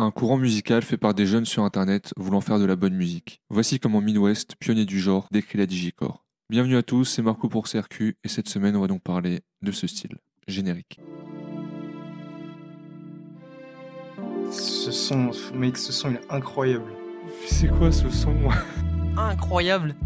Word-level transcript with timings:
Un 0.00 0.12
courant 0.12 0.36
musical 0.36 0.82
fait 0.82 0.96
par 0.96 1.12
des 1.12 1.26
jeunes 1.26 1.44
sur 1.44 1.64
internet 1.64 2.14
voulant 2.16 2.40
faire 2.40 2.60
de 2.60 2.64
la 2.64 2.76
bonne 2.76 2.94
musique. 2.94 3.42
Voici 3.50 3.80
comment 3.80 4.00
Midwest, 4.00 4.54
pionnier 4.60 4.84
du 4.84 5.00
genre, 5.00 5.26
décrit 5.32 5.58
la 5.58 5.66
digicore. 5.66 6.24
Bienvenue 6.48 6.76
à 6.76 6.84
tous, 6.84 7.04
c'est 7.04 7.20
Marco 7.20 7.48
pour 7.48 7.66
CRQ 7.66 8.16
et 8.22 8.28
cette 8.28 8.48
semaine 8.48 8.76
on 8.76 8.80
va 8.80 8.86
donc 8.86 9.02
parler 9.02 9.40
de 9.60 9.72
ce 9.72 9.88
style. 9.88 10.18
Générique. 10.46 11.00
Ce 14.52 14.92
son, 14.92 15.32
mec, 15.52 15.76
ce 15.76 15.90
son 15.90 16.10
il 16.10 16.14
est 16.14 16.32
incroyable. 16.32 16.92
C'est 17.48 17.66
quoi 17.66 17.90
ce 17.90 18.08
son 18.08 18.36
Incroyable 19.16 19.96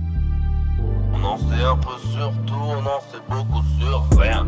On 1.12 1.22
en 1.22 1.36
sait 1.36 1.62
un 1.62 1.76
peu 1.76 1.98
sur 2.10 2.32
tout, 2.46 2.54
on 2.54 2.78
en 2.78 3.00
sait 3.10 3.20
beaucoup 3.28 3.62
sur 3.78 4.18
rien. 4.18 4.46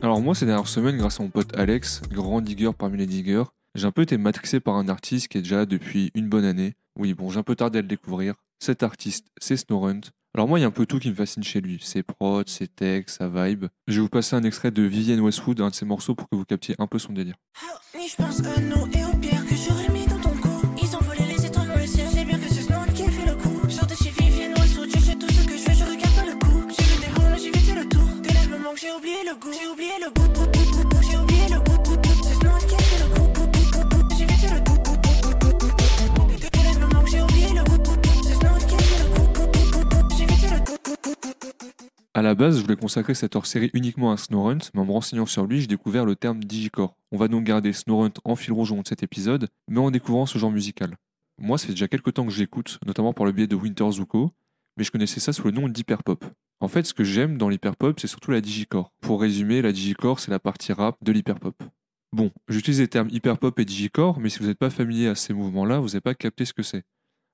Alors 0.00 0.20
moi 0.20 0.34
ces 0.34 0.46
dernières 0.46 0.68
semaines, 0.68 0.96
grâce 0.96 1.18
à 1.18 1.22
mon 1.24 1.28
pote 1.28 1.56
Alex, 1.56 2.02
grand 2.10 2.40
digger 2.40 2.70
parmi 2.76 2.98
les 2.98 3.06
diggers, 3.06 3.44
j'ai 3.74 3.86
un 3.86 3.90
peu 3.90 4.02
été 4.02 4.16
matrixé 4.16 4.60
par 4.60 4.76
un 4.76 4.88
artiste 4.88 5.28
qui 5.28 5.38
est 5.38 5.42
déjà 5.42 5.66
depuis 5.66 6.12
une 6.14 6.28
bonne 6.28 6.44
année. 6.44 6.74
Oui 6.96 7.14
bon, 7.14 7.30
j'ai 7.30 7.38
un 7.38 7.42
peu 7.42 7.56
tardé 7.56 7.80
à 7.80 7.82
le 7.82 7.88
découvrir. 7.88 8.34
Cet 8.60 8.82
artiste, 8.82 9.26
c'est 9.40 9.56
Snowrunt. 9.56 10.00
Alors 10.34 10.46
moi, 10.46 10.58
il 10.58 10.62
y 10.62 10.64
a 10.64 10.68
un 10.68 10.72
peu 10.72 10.86
tout 10.86 10.98
qui 10.98 11.08
me 11.10 11.14
fascine 11.14 11.42
chez 11.42 11.60
lui. 11.60 11.80
Ses 11.82 12.02
prods, 12.02 12.42
ses 12.46 12.68
textes, 12.68 13.18
sa 13.18 13.28
vibe. 13.28 13.66
Je 13.88 13.94
vais 13.94 14.00
vous 14.00 14.08
passer 14.08 14.36
un 14.36 14.44
extrait 14.44 14.70
de 14.70 14.82
Vivienne 14.82 15.20
Westwood, 15.20 15.60
un 15.60 15.70
de 15.70 15.74
ses 15.74 15.86
morceaux, 15.86 16.14
pour 16.14 16.28
que 16.28 16.36
vous 16.36 16.44
captiez 16.44 16.74
un 16.78 16.86
peu 16.86 16.98
son 16.98 17.12
délire. 17.12 17.34
À 42.14 42.22
la 42.22 42.34
base, 42.34 42.56
je 42.56 42.62
voulais 42.62 42.76
consacrer 42.76 43.14
cette 43.14 43.36
hors-série 43.36 43.70
uniquement 43.74 44.10
à 44.10 44.16
Snowrunt, 44.16 44.58
mais 44.74 44.80
en 44.80 44.86
me 44.86 44.92
renseignant 44.92 45.26
sur 45.26 45.46
lui, 45.46 45.60
j'ai 45.60 45.66
découvert 45.66 46.04
le 46.04 46.16
terme 46.16 46.42
digicore. 46.42 46.96
On 47.12 47.18
va 47.18 47.28
donc 47.28 47.44
garder 47.44 47.72
Snowrunt 47.72 48.14
en 48.24 48.34
fil 48.34 48.52
rouge 48.52 48.72
au 48.72 48.76
long 48.76 48.82
de 48.82 48.88
cet 48.88 49.02
épisode, 49.02 49.48
mais 49.68 49.78
en 49.78 49.90
découvrant 49.90 50.26
ce 50.26 50.38
genre 50.38 50.50
musical. 50.50 50.96
Moi, 51.38 51.58
ça 51.58 51.66
fait 51.66 51.74
déjà 51.74 51.86
quelques 51.86 52.14
temps 52.14 52.26
que 52.26 52.32
je 52.32 52.40
l'écoute, 52.40 52.80
notamment 52.86 53.12
par 53.12 53.26
le 53.26 53.32
biais 53.32 53.46
de 53.46 53.54
Winter 53.54 53.90
Zuko, 53.92 54.32
mais 54.76 54.84
je 54.84 54.90
connaissais 54.90 55.20
ça 55.20 55.32
sous 55.32 55.44
le 55.44 55.50
nom 55.52 55.68
d'hyperpop. 55.68 56.24
En 56.60 56.66
fait, 56.66 56.86
ce 56.86 56.94
que 56.94 57.04
j'aime 57.04 57.38
dans 57.38 57.48
l'hyperpop, 57.48 58.00
c'est 58.00 58.08
surtout 58.08 58.30
la 58.30 58.40
digicore. 58.40 58.90
Pour 59.00 59.20
résumer, 59.20 59.62
la 59.62 59.70
digicore, 59.70 60.18
c'est 60.18 60.30
la 60.30 60.40
partie 60.40 60.72
rap 60.72 60.96
de 61.02 61.12
l'hyperpop. 61.12 61.62
Bon, 62.12 62.32
j'utilise 62.48 62.80
les 62.80 62.88
termes 62.88 63.10
hyperpop 63.10 63.58
et 63.60 63.64
digicore, 63.64 64.18
mais 64.18 64.30
si 64.30 64.38
vous 64.40 64.46
n'êtes 64.46 64.58
pas 64.58 64.70
familier 64.70 65.08
à 65.08 65.14
ces 65.14 65.34
mouvements-là, 65.34 65.78
vous 65.78 65.88
n'avez 65.88 66.00
pas 66.00 66.14
capté 66.14 66.46
ce 66.46 66.54
que 66.54 66.62
c'est. 66.62 66.82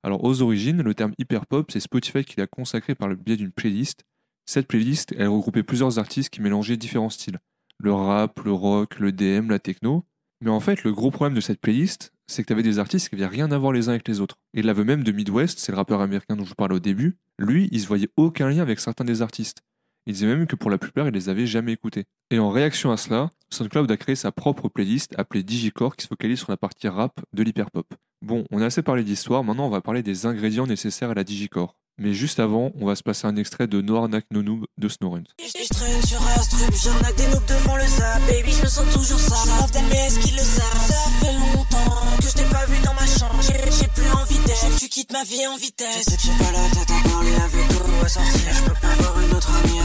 Alors, 0.02 0.24
aux 0.24 0.42
origines, 0.42 0.82
le 0.82 0.94
terme 0.94 1.14
hyperpop, 1.16 1.70
c'est 1.70 1.80
Spotify 1.80 2.24
qui 2.24 2.38
l'a 2.38 2.46
consacré 2.46 2.94
par 2.94 3.08
le 3.08 3.16
biais 3.16 3.36
d'une 3.36 3.52
playlist. 3.52 4.04
Cette 4.46 4.66
playlist, 4.66 5.14
elle 5.18 5.28
regroupait 5.28 5.62
plusieurs 5.62 5.98
artistes 5.98 6.30
qui 6.30 6.42
mélangeaient 6.42 6.76
différents 6.76 7.10
styles. 7.10 7.38
Le 7.78 7.92
rap, 7.92 8.40
le 8.44 8.52
rock, 8.52 8.98
le 8.98 9.12
DM, 9.12 9.50
la 9.50 9.58
techno. 9.58 10.04
Mais 10.40 10.50
en 10.50 10.60
fait, 10.60 10.84
le 10.84 10.92
gros 10.92 11.10
problème 11.10 11.34
de 11.34 11.40
cette 11.40 11.60
playlist, 11.60 12.12
c'est 12.26 12.42
que 12.42 12.48
tu 12.48 12.52
avais 12.52 12.62
des 12.62 12.78
artistes 12.78 13.08
qui 13.08 13.16
n'avaient 13.16 13.26
rien 13.26 13.50
à 13.50 13.58
voir 13.58 13.72
les 13.72 13.88
uns 13.88 13.92
avec 13.92 14.06
les 14.08 14.20
autres. 14.20 14.36
Et 14.52 14.62
l'aveu 14.62 14.84
même 14.84 15.02
de 15.02 15.12
Midwest, 15.12 15.58
c'est 15.58 15.72
le 15.72 15.76
rappeur 15.76 16.00
américain 16.00 16.36
dont 16.36 16.44
je 16.44 16.50
vous 16.50 16.54
parlais 16.54 16.74
au 16.74 16.80
début, 16.80 17.16
lui, 17.38 17.68
il 17.72 17.80
se 17.80 17.86
voyait 17.86 18.10
aucun 18.16 18.48
lien 18.48 18.62
avec 18.62 18.80
certains 18.80 19.04
des 19.04 19.22
artistes. 19.22 19.62
Il 20.06 20.12
disait 20.12 20.26
même 20.26 20.46
que 20.46 20.56
pour 20.56 20.70
la 20.70 20.78
plupart, 20.78 21.08
il 21.08 21.14
les 21.14 21.28
avait 21.30 21.46
jamais 21.46 21.72
écoutés. 21.72 22.04
Et 22.30 22.38
en 22.38 22.50
réaction 22.50 22.92
à 22.92 22.96
cela, 22.96 23.30
SoundCloud 23.50 23.90
a 23.90 23.96
créé 23.96 24.14
sa 24.14 24.32
propre 24.32 24.68
playlist 24.68 25.14
appelée 25.18 25.42
Digicore 25.42 25.96
qui 25.96 26.04
se 26.04 26.08
focalise 26.08 26.38
sur 26.38 26.50
la 26.50 26.58
partie 26.58 26.88
rap 26.88 27.20
de 27.32 27.42
l'hyperpop. 27.42 27.86
Bon, 28.20 28.44
on 28.50 28.60
a 28.60 28.66
assez 28.66 28.82
parlé 28.82 29.02
d'histoire, 29.02 29.44
maintenant 29.44 29.66
on 29.66 29.70
va 29.70 29.80
parler 29.80 30.02
des 30.02 30.26
ingrédients 30.26 30.66
nécessaires 30.66 31.10
à 31.10 31.14
la 31.14 31.24
Digicore. 31.24 31.76
Mais 31.96 32.12
juste 32.12 32.40
avant, 32.40 32.72
on 32.80 32.86
va 32.86 32.96
se 32.96 33.04
passer 33.04 33.26
un 33.26 33.36
extrait 33.36 33.68
de 33.68 33.80
Noir 33.80 34.08
Nak 34.08 34.24
No 34.32 34.42
Noob 34.42 34.66
de 34.78 34.88
Snowrunt. 34.88 35.22
Et 35.38 35.46
je 35.46 35.68
traîne 35.68 36.02
sur 36.02 36.20
Astrup, 36.26 36.74
j'arnaque 36.74 37.14
des 37.14 37.28
noobs 37.28 37.46
devant 37.46 37.76
le 37.76 37.86
zap 37.86 38.20
Baby, 38.26 38.50
je 38.50 38.62
me 38.62 38.68
sens 38.68 38.92
toujours 38.92 39.20
sale, 39.20 39.48
love 39.60 39.70
d'MS 39.70 40.18
qui 40.20 40.32
le 40.32 40.42
savent? 40.42 40.86
Ça 40.88 40.94
fait 41.20 41.32
longtemps 41.32 41.94
que 42.18 42.24
je 42.24 42.34
t'ai 42.34 42.50
pas 42.50 42.66
vu 42.66 42.78
dans 42.84 42.94
ma 42.94 43.06
chambre. 43.06 43.40
J'ai 43.42 43.86
plus 43.88 44.10
envie 44.10 44.38
d'être, 44.44 44.76
tu 44.78 44.88
quittes 44.88 45.12
ma 45.12 45.22
vie 45.22 45.46
en 45.46 45.56
vitesse. 45.56 45.98
Je 45.98 46.10
sais 46.10 46.16
que 46.16 46.22
j'ai 46.22 46.44
pas 46.44 46.50
la 46.50 46.68
tête 46.70 46.90
à 46.90 47.08
parler 47.08 47.34
avec 47.34 47.68
toi 47.68 47.86
ou 47.86 48.04
à 48.04 48.08
sortir. 48.08 48.40
Je 48.52 48.62
peux 48.64 48.80
pas 48.80 48.92
avoir 48.92 49.20
une 49.20 49.32
autre 49.32 49.50
amie 49.62 49.83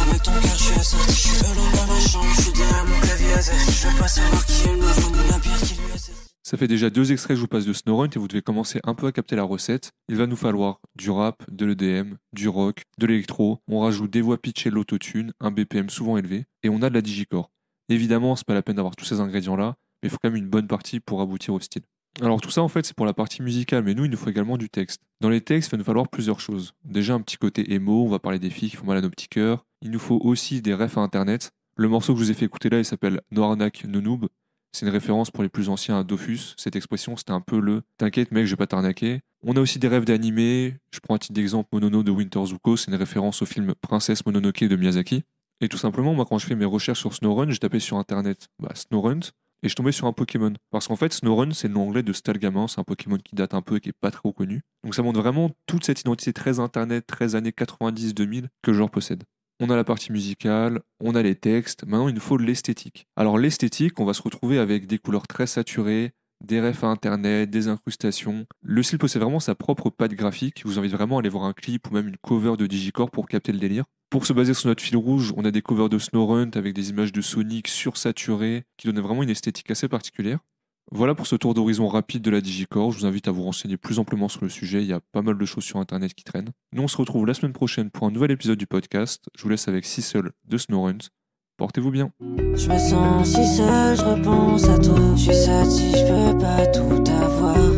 fait 6.60 6.68
déjà 6.68 6.90
deux 6.90 7.14
extraits 7.14 7.38
je 7.38 7.42
vous 7.42 7.48
passe 7.48 7.66
de 7.66 7.72
Snowrunt 7.72 8.10
et 8.14 8.20
vous 8.20 8.28
devez 8.28 8.42
commencer 8.42 8.82
un 8.84 8.94
peu 8.94 9.08
à 9.08 9.12
capter 9.14 9.38
la 9.38 9.44
recette. 9.44 9.94
Il 10.10 10.18
va 10.18 10.28
nous 10.28 10.36
falloir 10.36 10.82
du 10.98 11.10
rap, 11.10 11.42
de 11.50 11.66
l'EDM, 11.66 12.16
du 12.34 12.50
rock, 12.50 12.84
de 12.98 13.08
l'électro, 13.08 13.60
on 13.70 13.80
rajoute 13.80 14.12
des 14.12 14.20
voix 14.20 14.38
pitchées 14.38 14.70
l'autotune, 14.70 15.32
un 15.40 15.52
BPM 15.52 15.90
souvent 15.90 16.18
élevé, 16.18 16.46
et 16.64 16.70
on 16.70 16.82
a 16.82 16.90
de 16.90 16.96
la 16.96 17.02
digicore. 17.02 17.50
Évidemment, 17.88 18.36
c'est 18.36 18.46
pas 18.46 18.54
la 18.54 18.62
peine 18.62 18.76
d'avoir 18.76 18.98
tous 18.98 19.06
ces 19.06 19.22
ingrédients-là, 19.22 19.78
mais 20.04 20.08
il 20.08 20.10
faut 20.10 20.18
quand 20.22 20.30
même 20.30 20.44
une 20.44 20.50
bonne 20.50 20.68
partie 20.68 21.00
pour 21.00 21.22
aboutir 21.22 21.54
au 21.54 21.62
style. 21.62 21.84
Alors 22.22 22.42
tout 22.42 22.50
ça 22.50 22.62
en 22.62 22.68
fait 22.68 22.86
c'est 22.86 22.96
pour 22.96 23.06
la 23.06 23.14
partie 23.14 23.42
musicale, 23.42 23.84
mais 23.86 23.94
nous 23.94 24.04
il 24.04 24.12
nous 24.12 24.18
faut 24.18 24.30
également 24.30 24.58
du 24.58 24.70
texte. 24.70 25.02
Dans 25.22 25.30
les 25.30 25.40
textes 25.40 25.70
il 25.70 25.72
va 25.72 25.78
nous 25.78 25.86
falloir 25.86 26.10
plusieurs 26.10 26.42
choses. 26.42 26.74
Déjà 26.84 27.14
un 27.14 27.22
petit 27.22 27.38
côté 27.38 27.74
émo, 27.74 28.04
on 28.04 28.10
va 28.10 28.20
parler 28.20 28.40
des 28.40 28.50
filles 28.50 28.70
qui 28.70 28.76
font 28.76 28.86
mal 28.86 28.98
à 28.98 29.02
nos 29.02 29.10
petits 29.10 29.30
cœurs. 29.30 29.66
Il 29.82 29.92
nous 29.92 30.00
faut 30.00 30.20
aussi 30.22 30.62
des 30.62 30.74
refs 30.74 30.98
à 30.98 31.02
internet. 31.02 31.52
Le 31.78 31.88
morceau 31.88 32.14
que 32.14 32.20
je 32.20 32.26
vous 32.26 32.32
ai 32.32 32.34
fait 32.34 32.46
écouter 32.46 32.70
là 32.70 32.80
il 32.80 32.86
s'appelle 32.86 33.22
Noirnak 33.32 33.86
No 33.86 34.02
Noob. 34.02 34.28
C'est 34.72 34.86
une 34.86 34.92
référence 34.92 35.32
pour 35.32 35.44
les 35.44 35.50
plus 35.50 35.70
anciens 35.70 36.00
à 36.00 36.04
Dofus. 36.04 36.54
Cette 36.58 36.76
expression, 36.76 37.18
c'était 37.18 37.32
un 37.32 37.42
peu 37.42 37.60
le 37.60 37.82
T'inquiète, 37.98 38.32
mec, 38.32 38.46
je 38.46 38.52
vais 38.52 38.58
pas 38.58 38.68
t'arnaquer. 38.68 39.22
On 39.46 39.56
a 39.56 39.62
aussi 39.62 39.80
des 39.80 39.88
rêves 39.88 40.06
d'animé. 40.06 40.78
Je 40.92 41.00
prends 41.00 41.16
un 41.16 41.18
titre 41.18 41.34
d'exemple 41.34 41.70
Monono 41.72 42.04
de 42.04 42.12
Winter 42.12 42.46
Zuko. 42.46 42.78
C'est 42.78 42.92
une 42.92 42.98
référence 42.98 43.42
au 43.42 43.46
film 43.46 43.74
Princesse 43.82 44.26
Mononoke 44.26 44.64
de 44.64 44.76
Miyazaki. 44.76 45.24
Et 45.62 45.68
tout 45.68 45.78
simplement, 45.78 46.14
moi, 46.14 46.26
quand 46.26 46.38
je 46.38 46.46
fais 46.46 46.56
mes 46.56 46.66
recherches 46.66 47.00
sur 47.00 47.14
Snowrun, 47.14 47.50
je 47.50 47.60
tapais 47.60 47.80
sur 47.80 47.98
internet 47.98 48.48
bah, 48.60 48.72
Snowrunt 48.76 49.32
et 49.62 49.70
je 49.70 49.76
tombais 49.76 49.92
sur 49.92 50.08
un 50.08 50.14
Pokémon. 50.14 50.54
Parce 50.72 50.88
qu'en 50.88 50.96
fait, 50.96 51.14
Snowrun, 51.14 51.52
c'est 51.52 51.68
le 51.68 51.74
nom 51.74 51.88
anglais 51.88 52.04
de 52.04 52.14
Stalgamin. 52.14 52.68
C'est 52.68 52.80
un 52.80 52.84
Pokémon 52.84 53.18
qui 53.18 53.36
date 53.36 53.54
un 53.54 53.62
peu 53.62 53.78
et 53.78 53.80
qui 53.80 53.90
est 53.90 54.00
pas 54.00 54.12
très 54.12 54.22
reconnu. 54.24 54.62
Donc 54.84 54.96
ça 54.96 55.02
montre 55.02 55.20
vraiment 55.20 55.52
toute 55.68 55.86
cette 55.86 56.02
identité 56.02 56.32
très 56.32 56.60
internet, 56.60 57.06
très 57.08 57.36
années 57.36 57.52
90-2000 57.52 58.48
que 58.62 58.72
le 58.72 58.78
genre 58.78 58.90
possède. 58.90 59.24
On 59.62 59.70
a 59.70 59.76
la 59.76 59.84
partie 59.84 60.14
musicale, 60.14 60.80
on 61.02 61.16
a 61.16 61.22
les 61.22 61.36
textes, 61.36 61.84
maintenant 61.86 62.08
il 62.08 62.16
nous 62.16 62.22
faut 62.22 62.38
l'esthétique. 62.38 63.08
Alors 63.18 63.38
l'esthétique, 63.38 64.00
on 64.00 64.06
va 64.06 64.14
se 64.14 64.22
retrouver 64.22 64.58
avec 64.58 64.88
des 64.88 65.00
couleurs 65.00 65.28
très 65.28 65.48
saturées, 65.48 66.14
des 66.42 66.62
refs 66.62 66.86
à 66.86 66.88
internet, 66.88 67.50
des 67.50 67.68
incrustations. 67.68 68.46
Le 68.62 68.84
style 68.84 69.00
possède 69.00 69.22
vraiment 69.22 69.42
sa 69.42 69.56
propre 69.56 69.90
patte 69.90 70.14
graphique, 70.14 70.62
je 70.62 70.68
vous 70.68 70.80
invite 70.80 70.94
vraiment 70.94 71.18
à 71.18 71.20
aller 71.20 71.28
voir 71.28 71.44
un 71.44 71.52
clip 71.52 71.90
ou 71.92 71.94
même 71.94 72.08
une 72.08 72.16
cover 72.22 72.56
de 72.56 72.68
Digicore 72.68 73.12
pour 73.12 73.28
capter 73.28 73.52
le 73.52 73.60
délire. 73.60 73.84
Pour 74.10 74.26
se 74.26 74.32
baser 74.32 74.54
sur 74.54 74.70
notre 74.70 74.82
fil 74.82 74.96
rouge, 74.96 75.34
on 75.36 75.44
a 75.44 75.52
des 75.52 75.62
covers 75.62 75.90
de 75.90 76.00
Snowrunt 76.00 76.52
avec 76.56 76.74
des 76.74 76.92
images 76.92 77.12
de 77.12 77.20
Sonic 77.20 77.68
sursaturées 77.68 78.64
qui 78.78 78.88
donnent 78.88 79.02
vraiment 79.02 79.24
une 79.24 79.30
esthétique 79.30 79.70
assez 79.72 79.90
particulière. 79.90 80.40
Voilà 80.92 81.14
pour 81.14 81.28
ce 81.28 81.36
tour 81.36 81.54
d'horizon 81.54 81.88
rapide 81.88 82.24
de 82.24 82.32
la 82.32 82.42
Digicore. 82.42 82.92
Je 82.92 83.00
vous 83.00 83.06
invite 83.06 83.28
à 83.28 83.32
vous 83.32 83.44
renseigner 83.44 83.78
plus 83.78 84.00
amplement 84.00 84.28
sur 84.28 84.44
le 84.44 84.50
sujet. 84.50 84.82
Il 84.82 84.88
y 84.88 84.94
a 84.94 85.00
pas 85.12 85.22
mal 85.22 85.38
de 85.38 85.46
choses 85.46 85.64
sur 85.64 85.78
internet 85.78 86.14
qui 86.16 86.24
traînent. 86.24 86.50
Nous, 86.74 86.82
on 86.82 86.88
se 86.88 86.98
retrouve 86.98 87.28
la 87.28 87.36
semaine 87.36 87.54
prochaine 87.54 87.92
pour 87.92 88.08
un 88.08 88.12
nouvel 88.12 88.32
épisode 88.32 88.58
du 88.58 88.66
podcast. 88.66 89.24
Je 89.38 89.44
vous 89.44 89.50
laisse 89.50 89.68
avec 89.68 89.86
Sissel 89.86 90.32
de 90.48 90.58
Snowrunt. 90.58 90.98
Portez-vous 91.58 91.92
bien. 91.92 92.12
Je 92.20 92.70
me 92.70 92.80
sens 92.80 93.28
si 93.28 93.58
seul, 93.58 93.98
je 93.98 94.02
repense 94.02 94.64
à 94.64 94.80
toi. 94.80 95.16
Je 95.16 95.22
suis 95.22 95.36
sati, 95.36 95.92
je 95.92 96.32
peux 96.32 96.38
pas 96.40 96.66
tout 96.68 97.12
avoir. 97.12 97.69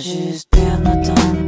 Juste 0.00 0.48
perdre 0.50 0.94
notre 0.94 1.14
temps. 1.14 1.47